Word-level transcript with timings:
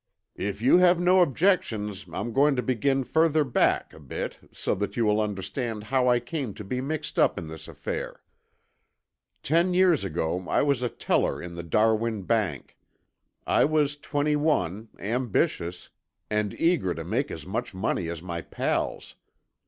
"If 0.39 0.63
you 0.63 0.79
have 0.79 0.99
no 0.99 1.21
objections 1.21 2.07
I'm 2.11 2.33
going 2.33 2.55
to 2.55 2.63
begin 2.63 3.03
further 3.03 3.43
back 3.43 3.93
a 3.93 3.99
bit 3.99 4.39
so 4.51 4.73
that 4.73 4.97
you 4.97 5.05
will 5.05 5.21
understand 5.21 5.83
how 5.83 6.07
I 6.07 6.19
came 6.19 6.55
to 6.55 6.63
be 6.63 6.81
mixed 6.81 7.19
up 7.19 7.37
in 7.37 7.47
this 7.47 7.67
affair. 7.67 8.23
Ten 9.43 9.75
years 9.75 10.03
ago 10.03 10.49
I 10.49 10.63
was 10.63 10.81
a 10.81 10.89
teller 10.89 11.39
in 11.39 11.53
the 11.53 11.61
Darwin 11.61 12.23
Bank. 12.23 12.79
I 13.45 13.63
was 13.65 13.95
twenty 13.95 14.35
one, 14.35 14.89
ambitious, 14.97 15.89
and 16.31 16.55
eager 16.55 16.95
to 16.95 17.03
make 17.03 17.29
as 17.29 17.45
much 17.45 17.75
money 17.75 18.09
as 18.09 18.23
my 18.23 18.41
pals. 18.41 19.13